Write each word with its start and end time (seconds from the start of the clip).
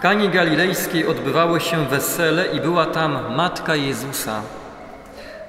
Kanie 0.00 0.28
Galilejskiej 0.28 1.06
odbywało 1.06 1.58
się 1.58 1.86
wesele 1.86 2.46
i 2.46 2.60
była 2.60 2.86
tam 2.86 3.34
matka 3.36 3.76
Jezusa. 3.76 4.42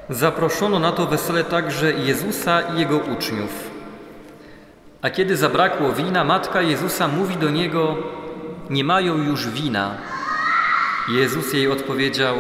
Zaproszono 0.10 0.80
na 0.80 0.92
to 0.92 1.06
wesele 1.06 1.44
także 1.44 1.92
Jezusa 1.92 2.62
i 2.62 2.79
jego 2.79 2.98
uczniów. 2.98 3.70
A 5.02 5.10
kiedy 5.10 5.38
zabrakło 5.38 5.94
wina, 5.94 6.24
matka 6.24 6.62
Jezusa 6.62 7.08
mówi 7.08 7.38
do 7.38 7.50
niego: 7.50 7.98
Nie 8.70 8.84
mają 8.84 9.18
już 9.18 9.50
wina. 9.50 9.92
Jezus 11.09 11.54
jej 11.54 11.71
odpowiedział: 11.71 12.36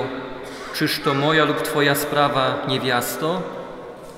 Czyż 0.73 0.99
to 0.99 1.13
moja 1.13 1.45
lub 1.45 1.61
Twoja 1.61 1.95
sprawa, 1.95 2.65
niewiasto? 2.67 3.41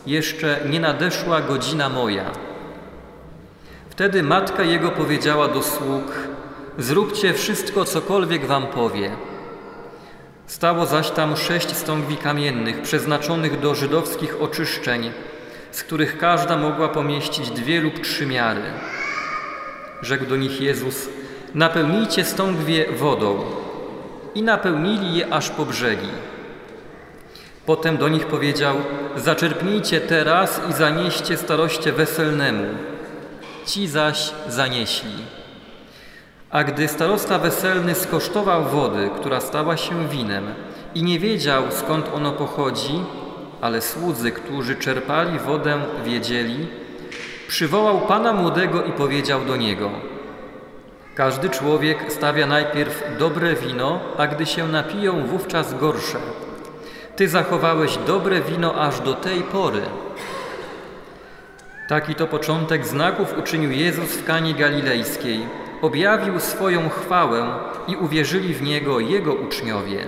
Jeszcze 0.08 0.60
nie 0.70 0.80
nadeszła 0.80 1.42
godzina 1.42 1.90
moja. 1.90 2.26
Wtedy 3.90 4.24
matka 4.24 4.64
jego 4.64 4.92
powiedziała 4.92 5.48
do 5.48 5.64
sług: 5.64 6.33
Zróbcie 6.78 7.34
wszystko, 7.34 7.86
cokolwiek 7.86 8.46
wam 8.46 8.68
powie. 8.68 9.12
Stało 10.48 10.86
zaś 10.86 11.12
tam 11.12 11.38
sześć 11.38 11.76
stągwi 11.76 12.18
kamiennych, 12.18 12.82
przeznaczonych 12.82 13.60
do 13.60 13.76
żydowskich 13.76 14.42
oczyszczeń, 14.42 15.12
z 15.72 15.84
których 15.84 16.18
każda 16.18 16.58
mogła 16.58 16.90
pomieścić 16.90 17.50
dwie 17.50 17.82
lub 17.82 18.00
trzy 18.00 18.26
miary. 18.26 18.62
Rzekł 20.02 20.26
do 20.26 20.36
nich 20.36 20.62
Jezus: 20.62 21.10
Napełnijcie 21.56 22.26
stągwie 22.26 22.86
wodą. 22.92 23.40
I 24.36 24.44
napełnili 24.44 25.18
je 25.18 25.34
aż 25.34 25.50
po 25.50 25.66
brzegi. 25.66 26.10
Potem 27.66 27.98
do 27.98 28.10
nich 28.10 28.26
powiedział: 28.26 28.76
Zaczerpnijcie 29.16 30.02
teraz 30.02 30.62
i 30.70 30.74
zanieście 30.74 31.38
staroście 31.38 31.92
weselnemu. 31.92 32.66
Ci 33.66 33.88
zaś 33.88 34.32
zanieśli. 34.48 35.43
A 36.54 36.64
gdy 36.64 36.88
starosta 36.88 37.40
weselny 37.40 37.96
skosztował 37.96 38.64
wody, 38.64 39.10
która 39.16 39.40
stała 39.42 39.78
się 39.78 40.08
winem, 40.08 40.46
i 40.96 41.04
nie 41.04 41.20
wiedział 41.20 41.64
skąd 41.72 42.10
ono 42.16 42.32
pochodzi, 42.32 43.06
ale 43.62 43.82
słudzy, 43.82 44.32
którzy 44.32 44.76
czerpali 44.76 45.40
wodę, 45.40 45.82
wiedzieli, 46.06 46.68
przywołał 47.48 48.02
pana 48.02 48.34
młodego 48.34 48.84
i 48.84 48.92
powiedział 48.92 49.46
do 49.46 49.56
niego: 49.56 49.90
Każdy 51.16 51.50
człowiek 51.50 52.14
stawia 52.14 52.48
najpierw 52.48 53.04
dobre 53.20 53.56
wino, 53.56 54.00
a 54.18 54.28
gdy 54.28 54.46
się 54.46 54.68
napiją, 54.68 55.28
wówczas 55.28 55.80
gorsze. 55.80 56.18
Ty 57.16 57.28
zachowałeś 57.28 57.98
dobre 58.08 58.42
wino 58.42 58.76
aż 58.76 59.00
do 59.00 59.14
tej 59.14 59.42
pory. 59.42 59.82
Taki 61.90 62.16
to 62.16 62.28
początek 62.28 62.88
znaków 62.88 63.38
uczynił 63.38 63.72
Jezus 63.72 64.10
w 64.10 64.26
Kanie 64.26 64.54
Galilejskiej. 64.54 65.64
Objawił 65.84 66.40
swoją 66.40 66.90
chwałę 66.90 67.60
i 67.88 67.96
uwierzyli 67.96 68.54
w 68.54 68.62
Niego 68.62 69.00
Jego 69.00 69.34
uczniowie. 69.34 70.08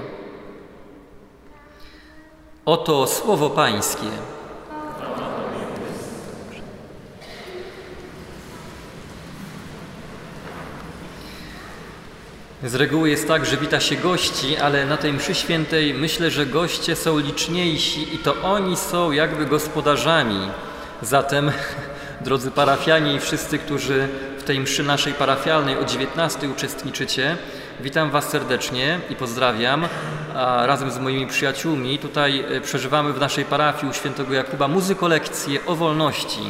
Oto 2.65 3.07
słowo 3.07 3.49
Pańskie. 3.49 4.07
Z 12.63 12.75
reguły 12.75 13.09
jest 13.09 13.27
tak, 13.27 13.45
że 13.45 13.57
wita 13.57 13.79
się 13.79 13.95
gości, 13.95 14.57
ale 14.57 14.85
na 14.85 14.97
tej 14.97 15.13
mszy 15.13 15.35
świętej 15.35 15.93
myślę, 15.93 16.31
że 16.31 16.45
goście 16.45 16.95
są 16.95 17.19
liczniejsi 17.19 18.15
i 18.15 18.17
to 18.17 18.41
oni 18.43 18.77
są 18.77 19.11
jakby 19.11 19.45
gospodarzami. 19.45 20.49
Zatem, 21.01 21.51
drodzy 22.25 22.51
parafianie 22.51 23.13
i 23.13 23.19
wszyscy, 23.19 23.59
którzy 23.59 24.09
tej 24.45 24.59
mszy 24.59 24.83
naszej 24.83 25.13
parafialnej 25.13 25.77
o 25.77 25.85
19 25.85 26.49
uczestniczycie, 26.49 27.37
witam 27.79 28.09
Was 28.09 28.29
serdecznie 28.29 28.99
i 29.09 29.15
pozdrawiam. 29.15 29.87
A 30.35 30.65
razem 30.65 30.91
z 30.91 30.99
moimi 30.99 31.27
przyjaciółmi 31.27 31.99
tutaj 31.99 32.39
e, 32.39 32.61
przeżywamy 32.61 33.13
w 33.13 33.19
naszej 33.19 33.45
parafii 33.45 33.91
u 33.91 33.93
świętego 33.93 34.33
Jakuba 34.33 34.67
muzykolekcję 34.67 35.65
o 35.65 35.75
wolności. 35.75 36.41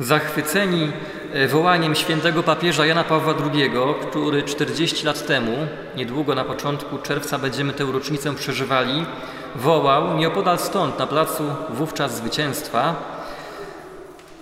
Zachwyceni 0.00 0.92
e, 1.32 1.48
wołaniem 1.48 1.94
świętego 1.94 2.42
papieża 2.42 2.86
Jana 2.86 3.04
Pawła 3.04 3.34
II, 3.52 3.70
który 4.10 4.42
40 4.42 5.06
lat 5.06 5.26
temu, 5.26 5.56
niedługo 5.96 6.34
na 6.34 6.44
początku 6.44 6.98
czerwca 6.98 7.38
będziemy 7.38 7.72
tę 7.72 7.84
rocznicę 7.84 8.34
przeżywali, 8.34 9.06
wołał 9.54 10.16
nieopodal 10.16 10.58
stąd, 10.58 10.98
na 10.98 11.06
placu 11.06 11.44
wówczas 11.70 12.16
zwycięstwa, 12.16 13.15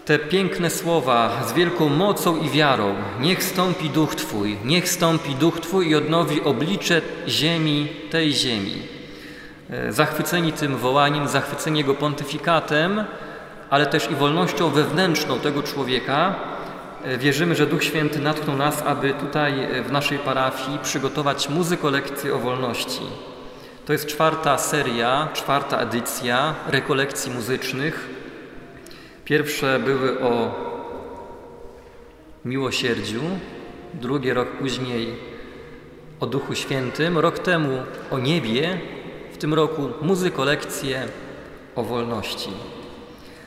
te 0.05 0.19
piękne 0.19 0.71
słowa 0.71 1.43
z 1.49 1.53
wielką 1.53 1.89
mocą 1.89 2.37
i 2.37 2.51
wiarą: 2.51 2.95
Niech 3.21 3.45
stąpi 3.45 3.91
duch 3.91 4.15
Twój, 4.15 4.57
niech 4.65 4.89
stąpi 4.89 5.35
duch 5.35 5.61
Twój 5.61 5.89
i 5.89 5.95
odnowi 5.95 6.43
oblicze 6.43 7.03
ziemi, 7.29 7.89
tej 8.11 8.33
ziemi. 8.33 8.83
E, 9.71 9.93
zachwyceni 9.93 10.53
tym 10.53 10.77
wołaniem, 10.77 11.29
zachwyceni 11.29 11.79
jego 11.79 11.95
pontyfikatem, 11.95 13.05
ale 13.71 13.87
też 13.87 14.11
i 14.11 14.15
wolnością 14.15 14.71
wewnętrzną 14.71 15.39
tego 15.39 15.63
człowieka, 15.63 16.35
e, 17.05 17.19
wierzymy, 17.19 17.55
że 17.55 17.67
Duch 17.67 17.85
Święty 17.85 18.19
natknął 18.19 18.57
nas, 18.57 18.83
aby 18.83 19.15
tutaj 19.15 19.65
e, 19.65 19.83
w 19.83 19.93
naszej 19.93 20.19
parafii 20.19 20.79
przygotować 20.83 21.49
muzykolekcję 21.49 22.35
o 22.35 22.39
wolności. 22.39 23.03
To 23.87 23.93
jest 23.93 24.07
czwarta 24.07 24.59
seria, 24.59 25.29
czwarta 25.33 25.79
edycja 25.79 26.55
rekolekcji 26.67 27.33
muzycznych. 27.33 28.14
Pierwsze 29.25 29.79
były 29.79 30.21
o 30.21 30.55
miłosierdziu, 32.45 33.21
drugie 33.95 34.35
rok 34.35 34.49
później 34.49 35.17
o 36.21 36.27
Duchu 36.27 36.55
Świętym, 36.55 37.19
rok 37.19 37.39
temu 37.39 37.83
o 38.11 38.19
niebie, 38.19 38.81
w 39.33 39.37
tym 39.37 39.55
roku 39.55 39.91
muzykolekcję 40.03 41.09
o 41.77 41.83
wolności. 41.83 42.51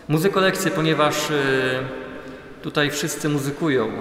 Muzykolekcję, 0.07 0.71
ponieważ 0.71 1.29
y, 1.29 1.33
tutaj 2.61 2.91
wszyscy 2.91 3.29
muzykują, 3.29 3.91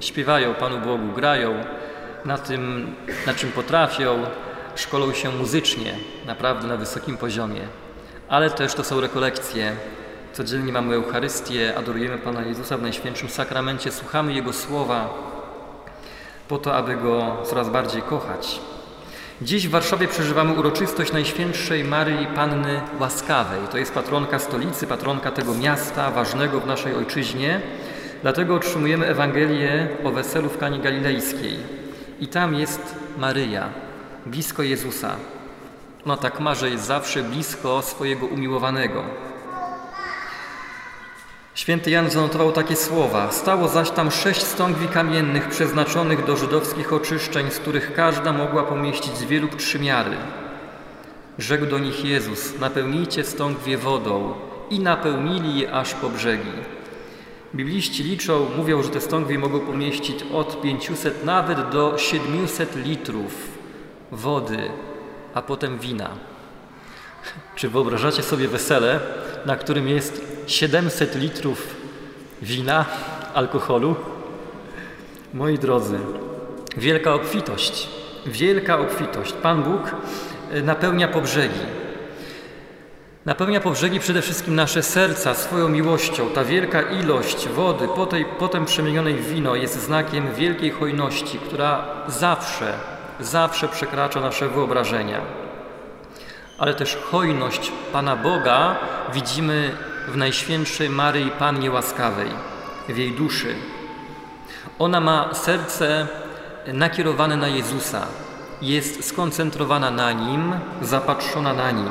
śpiewają 0.00 0.54
Panu 0.54 0.78
Bogu, 0.78 1.12
grają 1.14 1.54
na 2.24 2.38
tym, 2.38 2.94
na 3.26 3.34
czym 3.34 3.52
potrafią, 3.52 4.22
szkolą 4.76 5.12
się 5.12 5.30
muzycznie, 5.30 5.96
naprawdę 6.26 6.68
na 6.68 6.76
wysokim 6.76 7.16
poziomie. 7.16 7.60
Ale 8.28 8.50
też 8.50 8.74
to 8.74 8.84
są 8.84 9.00
rekolekcje. 9.00 9.76
Codziennie 10.32 10.72
mamy 10.72 10.94
Eucharystię, 10.94 11.74
adorujemy 11.78 12.18
Pana 12.18 12.42
Jezusa 12.42 12.76
w 12.78 12.82
Najświętszym 12.82 13.28
Sakramencie, 13.28 13.92
słuchamy 13.92 14.32
Jego 14.32 14.52
słowa 14.52 15.08
po 16.48 16.58
to, 16.58 16.76
aby 16.76 16.96
Go 16.96 17.36
coraz 17.44 17.68
bardziej 17.68 18.02
kochać. 18.02 18.60
Dziś 19.42 19.68
w 19.68 19.70
Warszawie 19.70 20.08
przeżywamy 20.08 20.52
uroczystość 20.52 21.12
Najświętszej 21.12 21.84
Maryi 21.84 22.26
Panny 22.26 22.80
Łaskawej. 23.00 23.60
To 23.70 23.78
jest 23.78 23.94
patronka 23.94 24.38
stolicy, 24.38 24.86
patronka 24.86 25.30
tego 25.30 25.54
miasta 25.54 26.10
ważnego 26.10 26.60
w 26.60 26.66
naszej 26.66 26.94
ojczyźnie. 26.94 27.60
Dlatego 28.22 28.54
otrzymujemy 28.54 29.06
Ewangelię 29.06 29.88
o 30.04 30.10
weselu 30.10 30.48
w 30.48 30.58
Kani 30.58 30.80
Galilejskiej. 30.80 31.56
I 32.20 32.28
tam 32.28 32.54
jest 32.54 32.94
Maryja, 33.18 33.68
blisko 34.26 34.62
Jezusa. 34.62 35.16
Ona 36.06 36.16
tak 36.16 36.40
ma, 36.40 36.54
jest 36.64 36.84
zawsze 36.84 37.22
blisko 37.22 37.82
swojego 37.82 38.26
umiłowanego. 38.26 39.29
Święty 41.60 41.90
Jan 41.90 42.10
zanotował 42.10 42.52
takie 42.52 42.76
słowa: 42.76 43.32
Stało 43.32 43.68
zaś 43.68 43.90
tam 43.90 44.10
sześć 44.10 44.42
stągwi 44.42 44.88
kamiennych 44.88 45.48
przeznaczonych 45.48 46.24
do 46.24 46.36
żydowskich 46.36 46.92
oczyszczeń, 46.92 47.50
z 47.50 47.58
których 47.58 47.94
każda 47.94 48.32
mogła 48.32 48.62
pomieścić 48.62 49.12
dwie 49.12 49.40
lub 49.40 49.56
trzy 49.56 49.78
miary. 49.78 50.16
Rzekł 51.38 51.66
do 51.66 51.78
nich 51.78 52.04
Jezus: 52.04 52.58
Napełnijcie 52.60 53.24
stągwie 53.24 53.78
wodą, 53.78 54.34
i 54.70 54.80
napełnili 54.80 55.58
je 55.58 55.72
aż 55.72 55.94
po 55.94 56.10
brzegi. 56.10 56.52
Bibliści 57.54 58.02
liczą, 58.02 58.46
mówią, 58.56 58.82
że 58.82 58.88
te 58.88 59.00
stągwie 59.00 59.38
mogą 59.38 59.60
pomieścić 59.60 60.24
od 60.32 60.62
500 60.62 61.24
nawet 61.24 61.68
do 61.68 61.98
700 61.98 62.76
litrów 62.76 63.48
wody, 64.12 64.70
a 65.34 65.42
potem 65.42 65.78
wina. 65.78 66.10
Czy 67.54 67.68
wyobrażacie 67.68 68.22
sobie 68.22 68.48
wesele, 68.48 69.00
na 69.46 69.56
którym 69.56 69.88
jest 69.88 70.29
700 70.50 71.14
litrów 71.14 71.76
wina, 72.42 72.84
alkoholu? 73.34 73.96
Moi 75.34 75.58
drodzy, 75.58 75.98
wielka 76.76 77.14
obfitość, 77.14 77.88
wielka 78.26 78.78
obfitość. 78.78 79.32
Pan 79.32 79.62
Bóg 79.62 79.94
e, 80.52 80.62
napełnia 80.62 81.08
po 81.08 81.20
brzegi. 81.20 81.60
Napełnia 83.26 83.60
po 83.60 83.70
brzegi 83.70 84.00
przede 84.00 84.22
wszystkim 84.22 84.54
nasze 84.54 84.82
serca 84.82 85.34
swoją 85.34 85.68
miłością. 85.68 86.28
Ta 86.28 86.44
wielka 86.44 86.82
ilość 86.82 87.48
wody, 87.48 87.88
potem, 87.96 88.24
potem 88.38 88.64
przemienionej 88.64 89.14
w 89.14 89.28
wino, 89.28 89.54
jest 89.54 89.82
znakiem 89.82 90.34
wielkiej 90.34 90.70
hojności, 90.70 91.38
która 91.38 91.84
zawsze, 92.08 92.72
zawsze 93.20 93.68
przekracza 93.68 94.20
nasze 94.20 94.48
wyobrażenia 94.48 95.20
ale 96.60 96.74
też 96.74 96.96
hojność 96.96 97.72
Pana 97.92 98.16
Boga 98.16 98.76
widzimy 99.12 99.76
w 100.10 100.16
Najświętszej 100.16 100.90
Maryi 100.90 101.30
Pannie 101.30 101.70
Łaskawej, 101.70 102.30
w 102.88 102.96
jej 102.96 103.12
duszy. 103.12 103.54
Ona 104.78 105.00
ma 105.00 105.34
serce 105.34 106.08
nakierowane 106.66 107.36
na 107.36 107.48
Jezusa, 107.48 108.06
jest 108.62 109.04
skoncentrowana 109.08 109.90
na 109.90 110.12
Nim, 110.12 110.52
zapatrzona 110.82 111.54
na 111.54 111.70
Nim. 111.70 111.88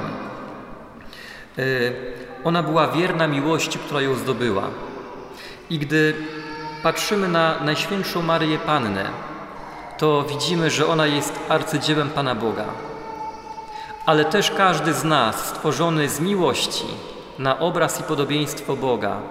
E, 1.58 1.62
ona 2.44 2.64
była 2.64 2.88
wierna 2.88 3.28
miłości, 3.28 3.80
która 3.80 4.02
ją 4.02 4.16
zdobyła. 4.16 4.64
I 5.70 5.80
gdy 5.80 6.14
patrzymy 6.84 7.28
na 7.28 7.64
Najświętszą 7.64 8.22
Maryję 8.22 8.58
Pannę, 8.58 9.10
to 9.98 10.24
widzimy, 10.24 10.70
że 10.70 10.88
ona 10.88 11.08
jest 11.08 11.40
arcydziełem 11.50 12.10
Pana 12.10 12.36
Boga. 12.36 12.66
Ale 14.06 14.26
też 14.26 14.52
każdy 14.52 14.94
z 14.94 15.04
nas, 15.04 15.46
stworzony 15.46 16.10
z 16.10 16.20
miłości 16.20 16.86
na 17.40 17.60
obraz 17.60 18.00
i 18.00 18.04
podobieństwo 18.04 18.76
Boga, 18.76 19.22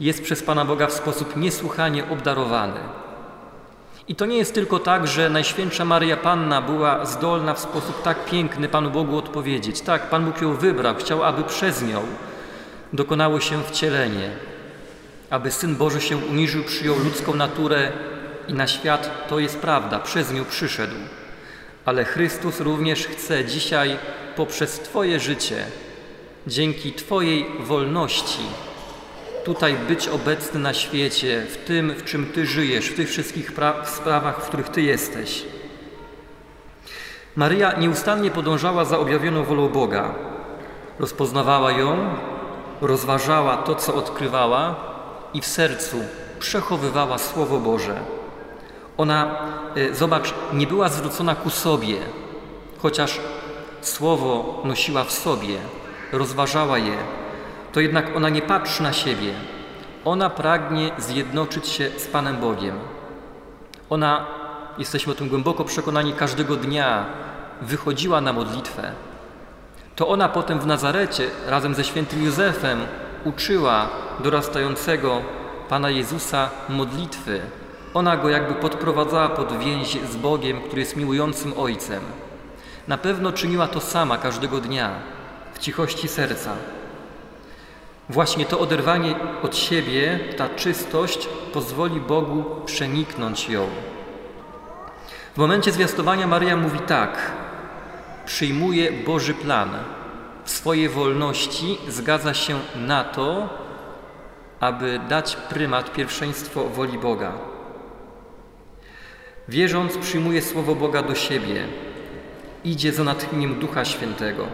jest 0.00 0.22
przez 0.22 0.42
Pana 0.42 0.64
Boga 0.64 0.86
w 0.86 0.92
sposób 0.92 1.36
niesłychanie 1.36 2.08
obdarowany. 2.08 2.80
I 4.08 4.14
to 4.14 4.26
nie 4.26 4.36
jest 4.36 4.54
tylko 4.54 4.78
tak, 4.78 5.06
że 5.06 5.30
Najświętsza 5.30 5.84
Maryja 5.84 6.16
Panna 6.16 6.62
była 6.62 7.06
zdolna 7.06 7.54
w 7.54 7.58
sposób 7.58 8.02
tak 8.02 8.24
piękny 8.24 8.68
Panu 8.68 8.90
Bogu 8.90 9.16
odpowiedzieć. 9.16 9.80
Tak, 9.80 10.10
Pan 10.10 10.24
Bóg 10.24 10.42
ją 10.42 10.54
wybrał, 10.54 10.94
chciał, 10.94 11.24
aby 11.24 11.44
przez 11.44 11.82
nią 11.82 12.02
dokonało 12.92 13.40
się 13.40 13.62
wcielenie, 13.62 14.30
aby 15.30 15.50
Syn 15.50 15.76
Boży 15.76 16.00
się 16.00 16.16
uniżył, 16.16 16.64
przyjął 16.64 16.98
ludzką 16.98 17.34
naturę 17.34 17.92
i 18.48 18.54
na 18.54 18.66
świat, 18.66 19.28
to 19.28 19.38
jest 19.38 19.58
prawda, 19.58 19.98
przez 19.98 20.32
nią 20.32 20.44
przyszedł. 20.44 20.96
Ale 21.84 22.04
Chrystus 22.04 22.60
również 22.60 23.06
chce 23.06 23.44
dzisiaj 23.44 23.96
poprzez 24.36 24.80
Twoje 24.80 25.20
życie, 25.20 25.64
dzięki 26.46 26.92
Twojej 26.92 27.46
wolności, 27.60 28.42
tutaj 29.44 29.76
być 29.88 30.08
obecny 30.08 30.60
na 30.60 30.74
świecie, 30.74 31.46
w 31.48 31.56
tym, 31.56 31.94
w 31.94 32.04
czym 32.04 32.26
Ty 32.26 32.46
żyjesz, 32.46 32.88
w 32.88 32.96
tych 32.96 33.08
wszystkich 33.08 33.52
sprawach, 33.84 34.44
w 34.44 34.48
których 34.48 34.68
Ty 34.68 34.82
jesteś. 34.82 35.44
Maryja 37.36 37.72
nieustannie 37.72 38.30
podążała 38.30 38.84
za 38.84 38.98
objawioną 38.98 39.44
wolą 39.44 39.68
Boga. 39.68 40.14
Rozpoznawała 40.98 41.72
ją, 41.72 42.14
rozważała 42.80 43.56
to, 43.56 43.74
co 43.74 43.94
odkrywała 43.94 44.74
i 45.34 45.40
w 45.40 45.46
sercu 45.46 45.96
przechowywała 46.38 47.18
Słowo 47.18 47.58
Boże. 47.58 48.00
Ona, 48.96 49.36
e, 49.76 49.94
zobacz, 49.94 50.34
nie 50.52 50.66
była 50.66 50.88
zwrócona 50.88 51.34
ku 51.34 51.50
sobie, 51.50 51.96
chociaż 52.78 53.20
Słowo 53.80 54.62
nosiła 54.64 55.04
w 55.04 55.12
sobie, 55.12 55.56
rozważała 56.12 56.78
je, 56.78 56.96
to 57.72 57.80
jednak 57.80 58.16
ona 58.16 58.28
nie 58.28 58.42
patrzy 58.42 58.82
na 58.82 58.92
siebie. 58.92 59.32
Ona 60.04 60.30
pragnie 60.30 60.90
zjednoczyć 60.98 61.68
się 61.68 61.90
z 61.96 62.06
Panem 62.06 62.36
Bogiem. 62.36 62.78
Ona, 63.90 64.26
jesteśmy 64.78 65.12
o 65.12 65.16
tym 65.16 65.28
głęboko 65.28 65.64
przekonani, 65.64 66.12
każdego 66.12 66.56
dnia 66.56 67.04
wychodziła 67.60 68.20
na 68.20 68.32
modlitwę. 68.32 68.92
To 69.96 70.08
ona 70.08 70.28
potem 70.28 70.58
w 70.60 70.66
Nazarecie 70.66 71.30
razem 71.46 71.74
ze 71.74 71.84
świętym 71.84 72.24
Józefem 72.24 72.78
uczyła 73.24 73.88
dorastającego 74.20 75.22
Pana 75.68 75.90
Jezusa 75.90 76.50
modlitwy. 76.68 77.40
Ona 77.94 78.16
go 78.16 78.28
jakby 78.28 78.54
podprowadzała 78.54 79.28
pod 79.28 79.58
więź 79.58 79.98
z 80.10 80.16
Bogiem, 80.16 80.60
który 80.60 80.80
jest 80.80 80.96
miłującym 80.96 81.52
Ojcem. 81.56 82.02
Na 82.88 82.98
pewno 82.98 83.32
czyniła 83.32 83.68
to 83.68 83.80
sama 83.80 84.18
każdego 84.18 84.60
dnia, 84.60 84.90
w 85.54 85.58
cichości 85.58 86.08
serca. 86.08 86.56
Właśnie 88.08 88.44
to 88.46 88.58
oderwanie 88.58 89.14
od 89.42 89.56
siebie, 89.56 90.18
ta 90.36 90.48
czystość 90.48 91.28
pozwoli 91.52 92.00
Bogu 92.00 92.44
przeniknąć 92.66 93.48
ją. 93.48 93.66
W 95.34 95.38
momencie 95.38 95.72
zwiastowania 95.72 96.26
Maryja 96.26 96.56
mówi 96.56 96.78
tak: 96.78 97.32
przyjmuje 98.26 98.92
Boży 98.92 99.34
plan. 99.34 99.70
W 100.44 100.50
swojej 100.50 100.88
wolności 100.88 101.78
zgadza 101.88 102.34
się 102.34 102.58
na 102.76 103.04
to, 103.04 103.48
aby 104.60 105.00
dać 105.08 105.36
prymat, 105.36 105.92
pierwszeństwo 105.92 106.64
woli 106.64 106.98
Boga. 106.98 107.32
Wierząc, 109.48 109.98
przyjmuje 109.98 110.42
słowo 110.42 110.74
Boga 110.74 111.02
do 111.02 111.14
siebie, 111.14 111.68
idzie 112.64 112.92
za 112.92 113.04
natchnieniem 113.04 113.54
Ducha 113.54 113.84
Świętego. 113.84 114.46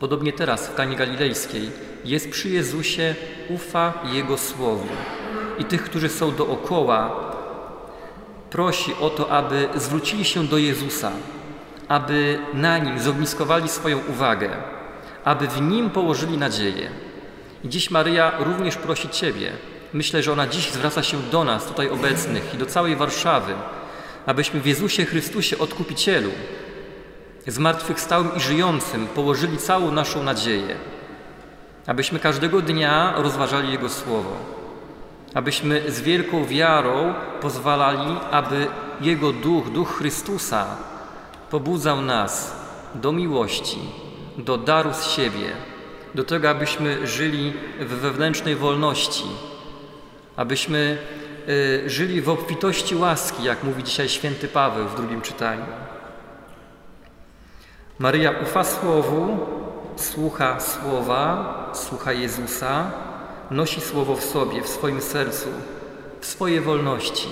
Podobnie 0.00 0.32
teraz 0.32 0.68
w 0.68 0.74
Kanie 0.74 0.96
Galilejskiej 0.96 1.70
jest 2.04 2.30
przy 2.30 2.48
Jezusie, 2.48 3.14
ufa 3.48 3.92
Jego 4.12 4.38
Słowu. 4.38 4.88
I 5.58 5.64
tych, 5.64 5.82
którzy 5.82 6.08
są 6.08 6.34
dookoła, 6.34 7.10
prosi 8.50 8.94
o 9.00 9.10
to, 9.10 9.30
aby 9.30 9.68
zwrócili 9.74 10.24
się 10.24 10.46
do 10.46 10.58
Jezusa, 10.58 11.12
aby 11.88 12.38
na 12.54 12.78
Nim 12.78 12.98
zogniskowali 12.98 13.68
swoją 13.68 13.98
uwagę, 13.98 14.50
aby 15.24 15.48
w 15.48 15.60
Nim 15.60 15.90
położyli 15.90 16.38
nadzieję. 16.38 16.90
I 17.64 17.68
dziś 17.68 17.90
Maryja 17.90 18.32
również 18.38 18.76
prosi 18.76 19.08
Ciebie. 19.08 19.52
Myślę, 19.92 20.22
że 20.22 20.32
ona 20.32 20.46
dziś 20.46 20.70
zwraca 20.70 21.02
się 21.02 21.16
do 21.30 21.44
nas, 21.44 21.66
tutaj 21.66 21.88
obecnych 21.88 22.54
i 22.54 22.58
do 22.58 22.66
całej 22.66 22.96
Warszawy, 22.96 23.54
abyśmy 24.26 24.60
w 24.60 24.66
Jezusie 24.66 25.04
Chrystusie, 25.04 25.58
Odkupicielu, 25.58 26.30
zmartwychwstałym 27.46 28.36
i 28.36 28.40
żyjącym 28.40 29.06
położyli 29.06 29.58
całą 29.58 29.92
naszą 29.92 30.22
nadzieję, 30.22 30.76
abyśmy 31.86 32.18
każdego 32.18 32.62
dnia 32.62 33.14
rozważali 33.16 33.72
Jego 33.72 33.88
Słowo, 33.88 34.36
abyśmy 35.34 35.92
z 35.92 36.00
wielką 36.00 36.44
wiarą 36.44 37.14
pozwalali, 37.40 38.16
aby 38.30 38.66
Jego 39.00 39.32
Duch, 39.32 39.70
Duch 39.70 39.98
Chrystusa, 39.98 40.66
pobudzał 41.50 42.02
nas 42.02 42.56
do 42.94 43.12
miłości, 43.12 43.78
do 44.38 44.58
daru 44.58 44.92
z 44.92 45.10
siebie, 45.10 45.52
do 46.14 46.24
tego, 46.24 46.50
abyśmy 46.50 47.06
żyli 47.06 47.52
w 47.80 47.88
wewnętrznej 47.88 48.56
wolności, 48.56 49.24
abyśmy 50.36 50.98
y, 51.48 51.90
żyli 51.90 52.22
w 52.22 52.28
obfitości 52.28 52.96
łaski, 52.96 53.44
jak 53.44 53.64
mówi 53.64 53.84
dzisiaj 53.84 54.08
święty 54.08 54.48
Paweł 54.48 54.88
w 54.88 54.96
drugim 54.96 55.20
czytaniu. 55.20 55.64
Maryja 57.98 58.30
ufa 58.42 58.64
Słowu, 58.64 59.38
słucha 59.96 60.60
Słowa, 60.60 61.70
słucha 61.74 62.12
Jezusa, 62.12 62.90
nosi 63.50 63.80
Słowo 63.80 64.16
w 64.16 64.24
sobie, 64.24 64.62
w 64.62 64.68
swoim 64.68 65.00
sercu, 65.00 65.48
w 66.20 66.26
swojej 66.26 66.60
wolności, 66.60 67.28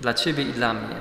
dla 0.00 0.14
Ciebie 0.14 0.42
i 0.42 0.52
dla 0.52 0.74
mnie. 0.74 0.96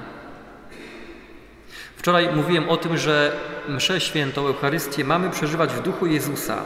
Wczoraj 1.95 2.35
mówiłem 2.35 2.69
o 2.69 2.77
tym, 2.77 2.97
że 2.97 3.31
mszę 3.67 4.01
świętą, 4.01 4.47
Eucharystię 4.47 5.03
mamy 5.03 5.29
przeżywać 5.29 5.73
w 5.73 5.81
duchu 5.81 6.05
Jezusa, 6.05 6.63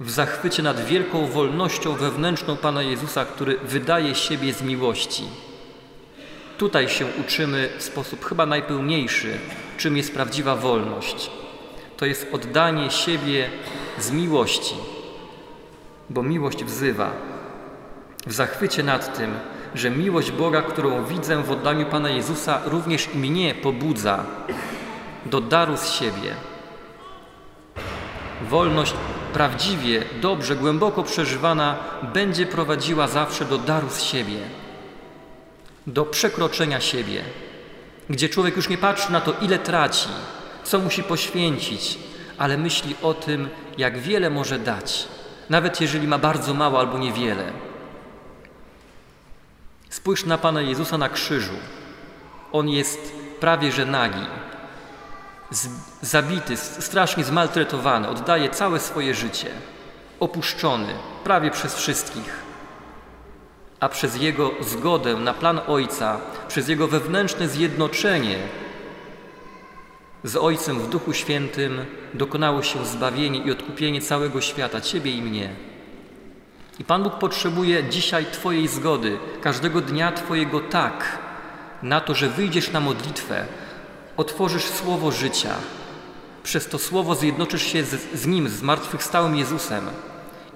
w 0.00 0.10
zachwycie 0.10 0.62
nad 0.62 0.84
wielką 0.84 1.26
wolnością 1.26 1.94
wewnętrzną 1.94 2.56
Pana 2.56 2.82
Jezusa, 2.82 3.24
który 3.24 3.58
wydaje 3.58 4.14
siebie 4.14 4.52
z 4.52 4.62
miłości. 4.62 5.24
Tutaj 6.58 6.88
się 6.88 7.06
uczymy 7.20 7.68
w 7.78 7.82
sposób 7.82 8.24
chyba 8.24 8.46
najpełniejszy, 8.46 9.38
czym 9.76 9.96
jest 9.96 10.14
prawdziwa 10.14 10.56
wolność. 10.56 11.30
To 11.96 12.06
jest 12.06 12.26
oddanie 12.32 12.90
siebie 12.90 13.50
z 13.98 14.10
miłości, 14.10 14.74
bo 16.10 16.22
miłość 16.22 16.64
wzywa. 16.64 17.12
W 18.26 18.32
zachwycie 18.32 18.82
nad 18.82 19.18
tym, 19.18 19.34
że 19.74 19.90
miłość 19.90 20.30
Boga, 20.30 20.62
którą 20.62 21.04
widzę 21.04 21.42
w 21.42 21.50
oddaniu 21.50 21.86
Pana 21.86 22.10
Jezusa, 22.10 22.60
również 22.64 23.08
i 23.14 23.18
mnie 23.18 23.54
pobudza 23.54 24.24
do 25.26 25.40
daru 25.40 25.76
z 25.76 25.90
siebie. 25.90 26.34
Wolność 28.48 28.94
prawdziwie, 29.32 30.02
dobrze, 30.20 30.56
głęboko 30.56 31.02
przeżywana 31.02 31.76
będzie 32.14 32.46
prowadziła 32.46 33.08
zawsze 33.08 33.44
do 33.44 33.58
daru 33.58 33.90
z 33.90 34.02
siebie, 34.02 34.38
do 35.88 36.04
przekroczenia 36.04 36.80
siebie, 36.80 37.24
gdzie 38.10 38.28
człowiek 38.28 38.56
już 38.56 38.68
nie 38.68 38.78
patrzy 38.78 39.12
na 39.12 39.20
to, 39.20 39.34
ile 39.40 39.58
traci, 39.58 40.08
co 40.64 40.78
musi 40.78 41.02
poświęcić, 41.02 41.98
ale 42.38 42.58
myśli 42.58 42.94
o 43.02 43.14
tym, 43.14 43.48
jak 43.78 43.98
wiele 43.98 44.30
może 44.30 44.58
dać, 44.58 45.08
nawet 45.50 45.80
jeżeli 45.80 46.08
ma 46.08 46.18
bardzo 46.18 46.54
mało 46.54 46.78
albo 46.80 46.98
niewiele. 46.98 47.52
Spójrz 49.90 50.24
na 50.24 50.38
Pana 50.38 50.60
Jezusa 50.60 50.98
na 50.98 51.08
krzyżu. 51.08 51.56
On 52.52 52.68
jest 52.68 53.12
prawie 53.40 53.72
że 53.72 53.86
nagi, 53.86 54.26
zabity, 56.02 56.56
strasznie 56.56 57.24
zmaltretowany, 57.24 58.08
oddaje 58.08 58.50
całe 58.50 58.80
swoje 58.80 59.14
życie, 59.14 59.50
opuszczony 60.20 60.94
prawie 61.24 61.50
przez 61.50 61.74
wszystkich 61.74 62.47
a 63.80 63.88
przez 63.88 64.16
Jego 64.16 64.50
zgodę 64.60 65.16
na 65.16 65.34
plan 65.34 65.60
Ojca, 65.66 66.20
przez 66.48 66.68
Jego 66.68 66.88
wewnętrzne 66.88 67.48
zjednoczenie 67.48 68.38
z 70.24 70.36
Ojcem 70.36 70.80
w 70.80 70.88
Duchu 70.88 71.12
Świętym 71.12 71.84
dokonało 72.14 72.62
się 72.62 72.86
zbawienie 72.86 73.38
i 73.38 73.50
odkupienie 73.50 74.00
całego 74.00 74.40
świata, 74.40 74.80
Ciebie 74.80 75.10
i 75.10 75.22
mnie. 75.22 75.50
I 76.78 76.84
Pan 76.84 77.02
Bóg 77.02 77.14
potrzebuje 77.14 77.84
dzisiaj 77.84 78.26
Twojej 78.26 78.68
zgody, 78.68 79.18
każdego 79.40 79.80
dnia 79.80 80.12
Twojego 80.12 80.60
tak, 80.60 81.18
na 81.82 82.00
to, 82.00 82.14
że 82.14 82.28
wyjdziesz 82.28 82.72
na 82.72 82.80
modlitwę, 82.80 83.46
otworzysz 84.16 84.64
słowo 84.64 85.12
życia. 85.12 85.54
Przez 86.42 86.68
to 86.68 86.78
słowo 86.78 87.14
zjednoczysz 87.14 87.62
się 87.62 87.84
z, 87.84 88.12
z 88.14 88.26
Nim, 88.26 88.48
z 88.48 88.52
zmartwychwstałym 88.52 89.36
Jezusem 89.36 89.86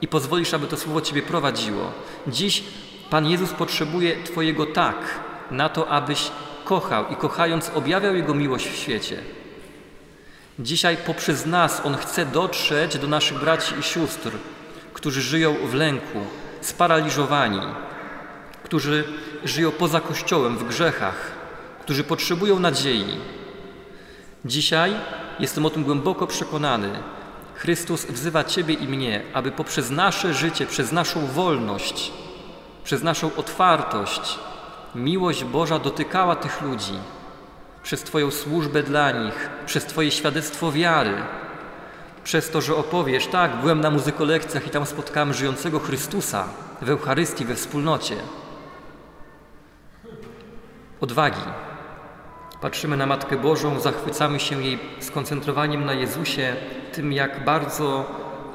i 0.01 0.09
pozwolisz, 0.09 0.55
aby 0.55 0.67
to 0.67 0.77
słowo 0.77 1.01
Ciebie 1.01 1.23
prowadziło. 1.23 1.93
Dziś 2.27 2.65
Pan 3.13 3.27
Jezus 3.27 3.51
potrzebuje 3.51 4.23
Twojego 4.25 4.67
tak 4.67 4.97
na 5.51 5.69
to, 5.69 5.89
abyś 5.89 6.31
kochał 6.65 7.09
i 7.09 7.17
kochając 7.17 7.71
objawiał 7.75 8.17
Jego 8.17 8.35
miłość 8.35 8.69
w 8.69 8.77
świecie. 8.77 9.19
Dzisiaj 10.59 10.97
poprzez 10.97 11.47
nas 11.47 11.83
On 11.85 11.97
chce 11.97 12.27
dotrzeć 12.27 12.99
do 12.99 13.07
naszych 13.07 13.39
braci 13.39 13.75
i 13.81 13.83
sióstr, 13.83 14.31
którzy 14.93 15.23
żyją 15.23 15.57
w 15.67 15.75
lęku, 15.75 16.19
sparaliżowani, 16.61 17.61
którzy 18.63 19.05
żyją 19.45 19.71
poza 19.71 20.01
Kościołem, 20.01 20.59
w 20.59 20.69
grzechach, 20.69 21.33
którzy 21.81 22.05
potrzebują 22.05 22.59
nadziei. 22.59 23.17
Dzisiaj 24.45 24.95
jestem 25.39 25.67
o 25.67 25.71
tym 25.71 25.85
głęboko 25.85 26.27
przekonany. 26.27 26.91
Chrystus 27.55 28.07
wzywa 28.07 28.45
Ciebie 28.45 28.75
i 28.75 28.89
mnie, 28.89 29.23
aby 29.35 29.51
poprzez 29.51 29.91
nasze 29.91 30.35
życie, 30.35 30.67
przez 30.67 30.93
naszą 30.93 31.27
wolność, 31.27 32.13
przez 32.85 33.03
naszą 33.03 33.31
otwartość, 33.37 34.39
miłość 34.95 35.45
Boża 35.45 35.79
dotykała 35.79 36.37
tych 36.37 36.63
ludzi, 36.63 36.99
przez 37.83 38.03
Twoją 38.03 38.31
służbę 38.31 38.83
dla 38.83 39.11
nich, 39.11 39.51
przez 39.67 39.85
Twoje 39.85 40.11
świadectwo 40.11 40.73
wiary, 40.73 41.15
przez 42.25 42.51
to, 42.51 42.61
że 42.61 42.77
opowiesz, 42.77 43.27
tak, 43.27 43.57
byłem 43.57 43.81
na 43.81 43.91
muzykolekcjach 43.91 44.67
i 44.67 44.71
tam 44.71 44.87
spotkałem 44.87 45.35
żyjącego 45.35 45.79
Chrystusa 45.79 46.45
w 46.83 46.91
Eucharystii, 46.91 47.45
we 47.45 47.55
wspólnocie. 47.55 48.17
Odwagi. 51.01 51.43
Patrzymy 52.61 52.97
na 52.97 53.07
Matkę 53.07 53.37
Bożą, 53.37 53.81
zachwycamy 53.81 54.41
się 54.41 54.63
jej 54.63 54.79
skoncentrowaniem 55.01 55.85
na 55.85 55.93
Jezusie, 55.93 56.57
tym 56.93 57.13
jak 57.13 57.45
bardzo 57.45 58.05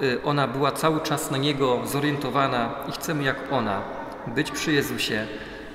y, 0.04 0.24
ona 0.24 0.48
była 0.48 0.72
cały 0.72 1.00
czas 1.02 1.32
na 1.32 1.38
Niego 1.38 1.80
zorientowana 1.86 2.70
i 2.90 2.92
chcemy 2.92 3.24
jak 3.24 3.38
ona 3.52 3.97
być 4.36 4.52
przy 4.52 4.72
Jezusie, 4.72 5.28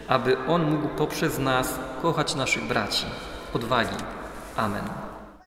aby 0.08 0.36
On 0.48 0.70
mógł 0.70 0.88
poprzez 0.88 1.38
nas 1.38 1.78
kochać 2.02 2.34
naszych 2.34 2.64
braci. 2.64 3.06
Odwagi. 3.54 3.96
Amen. 4.56 5.11